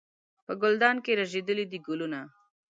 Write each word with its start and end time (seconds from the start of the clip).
په 0.45 0.53
ګلدان 0.61 0.97
کې 1.03 1.17
رژېدلي 1.19 1.65
دي 1.71 1.79
ګلونه 1.87 2.19